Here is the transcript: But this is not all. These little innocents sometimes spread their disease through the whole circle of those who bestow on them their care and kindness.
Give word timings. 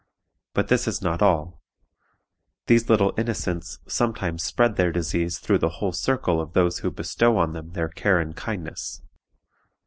But 0.55 0.67
this 0.69 0.87
is 0.87 1.03
not 1.03 1.21
all. 1.21 1.61
These 2.65 2.89
little 2.89 3.13
innocents 3.19 3.77
sometimes 3.87 4.41
spread 4.43 4.75
their 4.75 4.91
disease 4.91 5.37
through 5.37 5.59
the 5.59 5.73
whole 5.77 5.91
circle 5.93 6.41
of 6.41 6.53
those 6.53 6.79
who 6.79 6.89
bestow 6.89 7.37
on 7.37 7.53
them 7.53 7.73
their 7.73 7.89
care 7.89 8.19
and 8.19 8.35
kindness. 8.35 9.03